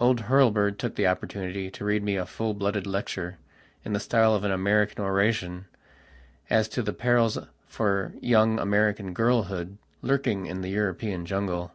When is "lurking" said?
10.02-10.46